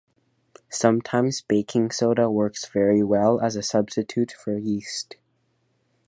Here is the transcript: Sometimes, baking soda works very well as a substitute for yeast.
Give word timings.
Sometimes, 0.71 1.41
baking 1.43 1.91
soda 1.91 2.27
works 2.27 2.65
very 2.65 3.03
well 3.03 3.39
as 3.39 3.55
a 3.55 3.61
substitute 3.61 4.31
for 4.31 4.57
yeast. 4.57 5.15